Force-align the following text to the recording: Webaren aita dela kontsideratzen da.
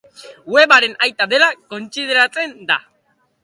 Webaren 0.53 0.95
aita 1.07 1.29
dela 1.35 1.51
kontsideratzen 1.75 2.59
da. 2.73 2.83